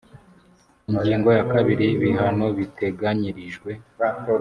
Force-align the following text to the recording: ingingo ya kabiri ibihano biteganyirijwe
ingingo 0.91 1.29
ya 1.37 1.45
kabiri 1.51 1.85
ibihano 1.95 2.45
biteganyirijwe 2.57 3.71